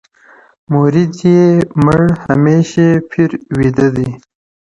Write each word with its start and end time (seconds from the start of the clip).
•مريـــد 0.71 1.13
يــې 1.33 1.41
مـړ 1.85 2.01
هـمېـش 2.23 2.69
يـې 2.83 2.89
پيـر 3.09 3.31
ويده 3.55 3.87
دی؛ 3.95 4.09